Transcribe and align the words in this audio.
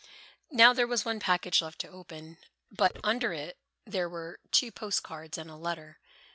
Now 0.49 0.73
there 0.73 0.87
was 0.87 1.05
one 1.05 1.19
package 1.19 1.61
left 1.61 1.77
to 1.81 1.87
open, 1.87 2.39
but 2.71 2.97
under 3.03 3.33
it 3.33 3.59
were 3.87 4.39
two 4.49 4.71
post 4.71 5.03
cards 5.03 5.37
and 5.37 5.47
a 5.47 5.55
letter. 5.55 5.99